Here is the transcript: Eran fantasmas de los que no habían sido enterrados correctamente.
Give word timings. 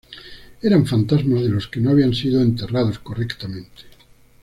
Eran 0.63 0.87
fantasmas 0.87 1.43
de 1.43 1.49
los 1.49 1.67
que 1.67 1.79
no 1.79 1.91
habían 1.91 2.15
sido 2.15 2.41
enterrados 2.41 2.97
correctamente. 2.97 3.83